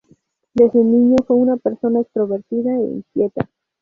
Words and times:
Desde 0.55 0.83
niño 0.83 1.17
fue 1.27 1.35
una 1.35 1.57
persona 1.57 1.99
extrovertida 2.01 2.73
e 2.75 2.85
inquieta. 2.85 3.51